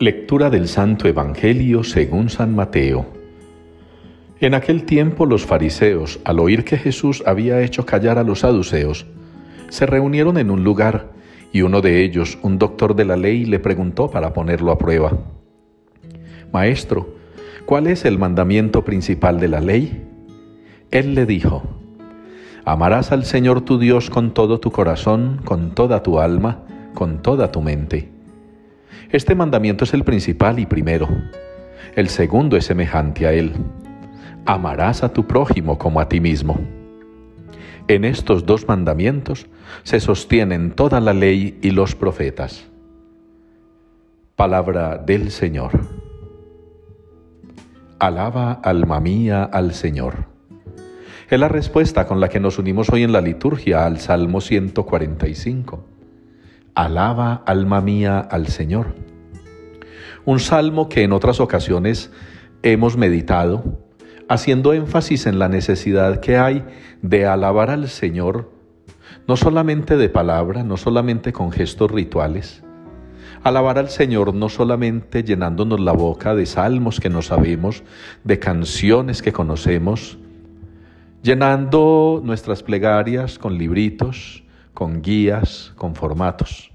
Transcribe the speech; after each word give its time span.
Lectura 0.00 0.48
del 0.48 0.68
Santo 0.68 1.08
Evangelio 1.08 1.82
según 1.82 2.28
San 2.28 2.54
Mateo. 2.54 3.06
En 4.38 4.54
aquel 4.54 4.84
tiempo 4.84 5.26
los 5.26 5.44
fariseos, 5.44 6.20
al 6.22 6.38
oír 6.38 6.64
que 6.64 6.76
Jesús 6.76 7.24
había 7.26 7.60
hecho 7.62 7.84
callar 7.84 8.16
a 8.16 8.22
los 8.22 8.40
saduceos, 8.40 9.06
se 9.70 9.86
reunieron 9.86 10.38
en 10.38 10.52
un 10.52 10.62
lugar 10.62 11.10
y 11.52 11.62
uno 11.62 11.80
de 11.80 12.04
ellos, 12.04 12.38
un 12.42 12.60
doctor 12.60 12.94
de 12.94 13.06
la 13.06 13.16
ley, 13.16 13.44
le 13.44 13.58
preguntó 13.58 14.08
para 14.08 14.32
ponerlo 14.32 14.70
a 14.70 14.78
prueba. 14.78 15.18
Maestro, 16.52 17.16
¿cuál 17.66 17.88
es 17.88 18.04
el 18.04 18.18
mandamiento 18.18 18.84
principal 18.84 19.40
de 19.40 19.48
la 19.48 19.60
ley? 19.60 20.06
Él 20.92 21.16
le 21.16 21.26
dijo, 21.26 21.64
Amarás 22.64 23.10
al 23.10 23.24
Señor 23.24 23.62
tu 23.62 23.80
Dios 23.80 24.10
con 24.10 24.32
todo 24.32 24.60
tu 24.60 24.70
corazón, 24.70 25.40
con 25.44 25.74
toda 25.74 26.04
tu 26.04 26.20
alma, 26.20 26.62
con 26.94 27.20
toda 27.20 27.50
tu 27.50 27.62
mente 27.62 28.16
este 29.10 29.34
mandamiento 29.34 29.84
es 29.84 29.94
el 29.94 30.04
principal 30.04 30.58
y 30.58 30.66
primero. 30.66 31.08
El 31.96 32.08
segundo 32.08 32.56
es 32.56 32.66
semejante 32.66 33.26
a 33.26 33.32
él. 33.32 33.54
Amarás 34.44 35.02
a 35.02 35.12
tu 35.12 35.26
prójimo 35.26 35.78
como 35.78 36.00
a 36.00 36.08
ti 36.08 36.20
mismo. 36.20 36.60
En 37.88 38.04
estos 38.04 38.44
dos 38.44 38.68
mandamientos 38.68 39.46
se 39.82 39.98
sostienen 40.00 40.72
toda 40.72 41.00
la 41.00 41.14
ley 41.14 41.58
y 41.62 41.70
los 41.70 41.94
profetas. 41.94 42.66
Palabra 44.36 44.98
del 44.98 45.30
Señor. 45.30 45.72
Alaba, 47.98 48.52
alma 48.62 49.00
mía, 49.00 49.44
al 49.44 49.72
Señor. 49.72 50.26
Es 51.30 51.40
la 51.40 51.48
respuesta 51.48 52.06
con 52.06 52.20
la 52.20 52.28
que 52.28 52.40
nos 52.40 52.58
unimos 52.58 52.90
hoy 52.90 53.04
en 53.04 53.12
la 53.12 53.22
liturgia 53.22 53.86
al 53.86 54.00
Salmo 54.00 54.42
145. 54.42 55.97
Alaba, 56.78 57.42
alma 57.44 57.80
mía, 57.80 58.20
al 58.20 58.46
Señor. 58.46 58.94
Un 60.24 60.38
salmo 60.38 60.88
que 60.88 61.02
en 61.02 61.12
otras 61.12 61.40
ocasiones 61.40 62.12
hemos 62.62 62.96
meditado, 62.96 63.80
haciendo 64.28 64.72
énfasis 64.72 65.26
en 65.26 65.40
la 65.40 65.48
necesidad 65.48 66.20
que 66.20 66.36
hay 66.36 66.64
de 67.02 67.26
alabar 67.26 67.70
al 67.70 67.88
Señor, 67.88 68.52
no 69.26 69.36
solamente 69.36 69.96
de 69.96 70.08
palabra, 70.08 70.62
no 70.62 70.76
solamente 70.76 71.32
con 71.32 71.50
gestos 71.50 71.90
rituales, 71.90 72.62
alabar 73.42 73.80
al 73.80 73.88
Señor 73.88 74.32
no 74.32 74.48
solamente 74.48 75.24
llenándonos 75.24 75.80
la 75.80 75.90
boca 75.90 76.36
de 76.36 76.46
salmos 76.46 77.00
que 77.00 77.10
no 77.10 77.22
sabemos, 77.22 77.82
de 78.22 78.38
canciones 78.38 79.20
que 79.20 79.32
conocemos, 79.32 80.16
llenando 81.24 82.22
nuestras 82.24 82.62
plegarias 82.62 83.36
con 83.36 83.58
libritos, 83.58 84.44
con 84.78 85.02
guías, 85.02 85.72
con 85.74 85.96
formatos. 85.96 86.70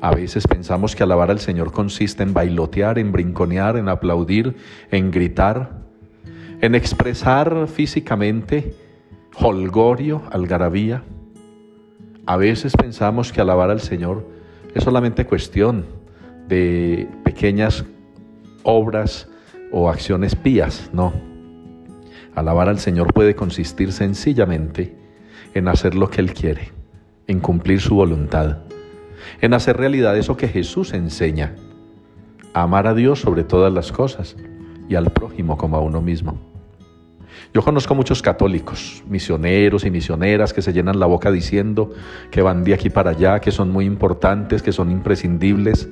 A 0.00 0.14
veces 0.14 0.46
pensamos 0.46 0.96
que 0.96 1.02
alabar 1.02 1.30
al 1.30 1.40
Señor 1.40 1.72
consiste 1.72 2.22
en 2.22 2.32
bailotear, 2.32 2.98
en 2.98 3.12
brinconear, 3.12 3.76
en 3.76 3.88
aplaudir, 3.88 4.56
en 4.90 5.10
gritar, 5.10 5.82
en 6.62 6.74
expresar 6.74 7.68
físicamente 7.68 8.74
holgorio, 9.36 10.22
algarabía. 10.30 11.02
A 12.24 12.36
veces 12.38 12.74
pensamos 12.74 13.30
que 13.32 13.42
alabar 13.42 13.70
al 13.70 13.80
Señor 13.80 14.26
es 14.74 14.84
solamente 14.84 15.26
cuestión 15.26 15.84
de 16.48 17.06
pequeñas 17.22 17.84
obras 18.62 19.28
o 19.70 19.90
acciones 19.90 20.34
pías, 20.34 20.90
no. 20.94 21.12
Alabar 22.34 22.68
al 22.68 22.78
Señor 22.78 23.12
puede 23.12 23.34
consistir 23.34 23.92
sencillamente 23.92 24.96
en 25.52 25.68
hacer 25.68 25.94
lo 25.94 26.08
que 26.08 26.22
Él 26.22 26.32
quiere 26.32 26.72
en 27.26 27.40
cumplir 27.40 27.80
su 27.80 27.94
voluntad, 27.94 28.58
en 29.40 29.54
hacer 29.54 29.76
realidad 29.76 30.16
eso 30.16 30.36
que 30.36 30.48
Jesús 30.48 30.92
enseña, 30.92 31.54
amar 32.54 32.86
a 32.86 32.94
Dios 32.94 33.20
sobre 33.20 33.44
todas 33.44 33.72
las 33.72 33.92
cosas 33.92 34.36
y 34.88 34.94
al 34.94 35.10
prójimo 35.12 35.56
como 35.56 35.76
a 35.76 35.80
uno 35.80 36.00
mismo. 36.00 36.38
Yo 37.52 37.62
conozco 37.62 37.94
muchos 37.96 38.22
católicos, 38.22 39.02
misioneros 39.08 39.84
y 39.84 39.90
misioneras 39.90 40.52
que 40.52 40.62
se 40.62 40.72
llenan 40.72 41.00
la 41.00 41.06
boca 41.06 41.32
diciendo 41.32 41.90
que 42.30 42.42
van 42.42 42.62
de 42.62 42.74
aquí 42.74 42.90
para 42.90 43.10
allá, 43.10 43.40
que 43.40 43.50
son 43.50 43.70
muy 43.70 43.86
importantes, 43.86 44.62
que 44.62 44.70
son 44.70 44.90
imprescindibles, 44.90 45.88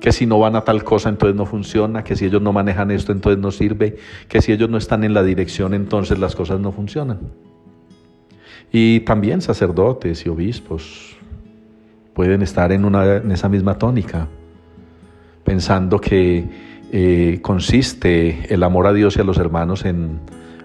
que 0.00 0.12
si 0.12 0.24
no 0.24 0.38
van 0.38 0.56
a 0.56 0.62
tal 0.62 0.82
cosa 0.82 1.10
entonces 1.10 1.36
no 1.36 1.44
funciona, 1.44 2.02
que 2.02 2.16
si 2.16 2.24
ellos 2.24 2.40
no 2.40 2.52
manejan 2.52 2.90
esto 2.90 3.12
entonces 3.12 3.40
no 3.40 3.50
sirve, 3.50 3.96
que 4.28 4.40
si 4.40 4.52
ellos 4.52 4.70
no 4.70 4.78
están 4.78 5.04
en 5.04 5.12
la 5.12 5.22
dirección 5.22 5.74
entonces 5.74 6.18
las 6.18 6.34
cosas 6.34 6.58
no 6.58 6.72
funcionan. 6.72 7.20
Y 8.72 9.00
también 9.00 9.42
sacerdotes 9.42 10.24
y 10.24 10.30
obispos 10.30 11.16
pueden 12.14 12.42
estar 12.42 12.72
en, 12.72 12.84
una, 12.84 13.16
esa 13.16 13.48
misma 13.48 13.78
tónica, 13.78 14.28
pensando 15.44 16.00
que 16.00 16.48
eh, 16.92 17.38
consiste 17.42 18.52
el 18.52 18.62
amor 18.62 18.86
a 18.86 18.92
Dios 18.92 19.16
y 19.16 19.20
a 19.20 19.24
los 19.24 19.38
hermanos 19.38 19.84
en 19.84 20.20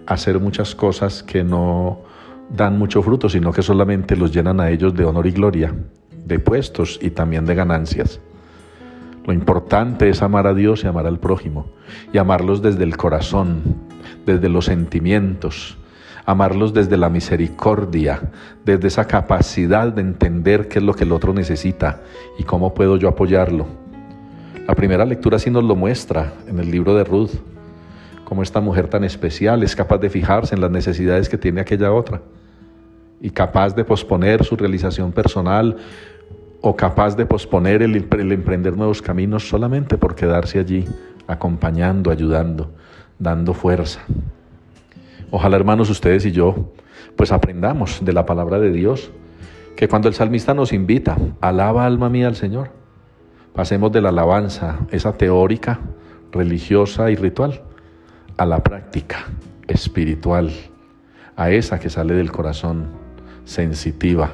hacer 0.05 0.39
muchas 0.39 0.75
cosas 0.75 1.23
que 1.23 1.43
no 1.43 2.01
dan 2.49 2.77
mucho 2.77 3.01
fruto, 3.01 3.29
sino 3.29 3.51
que 3.51 3.61
solamente 3.61 4.15
los 4.15 4.31
llenan 4.33 4.59
a 4.59 4.69
ellos 4.69 4.93
de 4.95 5.05
honor 5.05 5.27
y 5.27 5.31
gloria, 5.31 5.73
de 6.25 6.39
puestos 6.39 6.99
y 7.01 7.11
también 7.11 7.45
de 7.45 7.55
ganancias. 7.55 8.19
Lo 9.25 9.33
importante 9.33 10.09
es 10.09 10.21
amar 10.21 10.47
a 10.47 10.53
Dios 10.53 10.83
y 10.83 10.87
amar 10.87 11.05
al 11.05 11.19
prójimo, 11.19 11.67
y 12.13 12.17
amarlos 12.17 12.61
desde 12.61 12.85
el 12.85 12.95
corazón, 12.95 13.61
desde 14.25 14.47
los 14.47 14.65
sentimientos, 14.65 15.77
amarlos 16.27 16.73
desde 16.73 16.97
la 16.97 17.09
misericordia, 17.09 18.21
desde 18.65 18.89
esa 18.89 19.07
capacidad 19.07 19.93
de 19.93 20.01
entender 20.01 20.67
qué 20.67 20.79
es 20.79 20.83
lo 20.83 20.93
que 20.93 21.05
el 21.05 21.13
otro 21.13 21.33
necesita 21.33 22.01
y 22.37 22.43
cómo 22.43 22.73
puedo 22.73 22.97
yo 22.97 23.07
apoyarlo. 23.07 23.65
La 24.67 24.75
primera 24.75 25.05
lectura 25.05 25.39
sí 25.39 25.49
nos 25.49 25.63
lo 25.63 25.77
muestra 25.77 26.33
en 26.45 26.59
el 26.59 26.69
libro 26.69 26.93
de 26.95 27.05
Ruth, 27.05 27.31
cómo 28.25 28.43
esta 28.43 28.59
mujer 28.59 28.89
tan 28.89 29.05
especial 29.05 29.63
es 29.63 29.73
capaz 29.73 29.99
de 29.99 30.09
fijarse 30.09 30.53
en 30.53 30.59
las 30.59 30.69
necesidades 30.69 31.29
que 31.29 31.37
tiene 31.37 31.61
aquella 31.61 31.93
otra 31.93 32.21
y 33.21 33.29
capaz 33.29 33.73
de 33.73 33.85
posponer 33.85 34.43
su 34.43 34.57
realización 34.57 35.13
personal 35.13 35.77
o 36.59 36.75
capaz 36.75 37.15
de 37.15 37.25
posponer 37.25 37.81
el, 37.81 37.95
el, 37.95 38.31
emprender 38.33 38.75
nuevos 38.75 39.01
caminos 39.01 39.47
solamente 39.47 39.97
por 39.97 40.13
quedarse 40.13 40.59
allí, 40.59 40.83
acompañando, 41.25 42.11
ayudando, 42.11 42.69
dando 43.17 43.53
fuerza. 43.53 44.01
Ojalá 45.29 45.57
hermanos 45.57 45.89
ustedes 45.89 46.25
y 46.25 46.31
yo 46.31 46.71
pues 47.15 47.31
aprendamos 47.31 48.03
de 48.03 48.13
la 48.13 48.25
palabra 48.25 48.59
de 48.59 48.71
Dios, 48.71 49.11
que 49.75 49.87
cuando 49.87 50.07
el 50.07 50.13
salmista 50.13 50.53
nos 50.53 50.71
invita, 50.71 51.17
alaba 51.41 51.85
alma 51.85 52.09
mía 52.09 52.27
al 52.27 52.35
Señor, 52.35 52.69
pasemos 53.53 53.91
de 53.91 54.01
la 54.01 54.09
alabanza, 54.09 54.79
esa 54.91 55.13
teórica, 55.13 55.79
religiosa 56.31 57.11
y 57.11 57.15
ritual, 57.15 57.61
a 58.37 58.45
la 58.45 58.63
práctica 58.63 59.25
espiritual, 59.67 60.51
a 61.35 61.49
esa 61.51 61.79
que 61.79 61.89
sale 61.89 62.13
del 62.13 62.31
corazón, 62.31 62.87
sensitiva, 63.45 64.31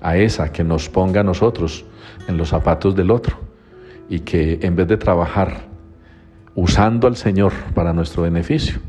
a 0.00 0.16
esa 0.16 0.52
que 0.52 0.64
nos 0.64 0.88
ponga 0.88 1.20
a 1.20 1.24
nosotros 1.24 1.84
en 2.26 2.36
los 2.36 2.48
zapatos 2.48 2.94
del 2.94 3.10
otro 3.10 3.38
y 4.08 4.20
que 4.20 4.58
en 4.62 4.76
vez 4.76 4.88
de 4.88 4.96
trabajar 4.96 5.68
usando 6.54 7.06
al 7.06 7.16
Señor 7.16 7.52
para 7.74 7.92
nuestro 7.92 8.22
beneficio, 8.22 8.80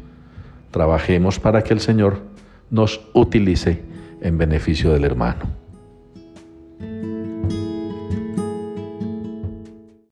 Trabajemos 0.71 1.39
para 1.39 1.63
que 1.63 1.73
el 1.73 1.79
Señor 1.79 2.21
nos 2.69 3.01
utilice 3.13 3.83
en 4.21 4.37
beneficio 4.37 4.91
del 4.93 5.05
hermano. 5.05 5.45